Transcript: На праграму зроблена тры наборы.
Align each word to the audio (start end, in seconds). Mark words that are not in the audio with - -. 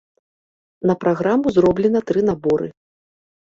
На 0.91 0.95
праграму 1.03 1.47
зроблена 1.59 1.99
тры 2.09 2.19
наборы. 2.33 2.67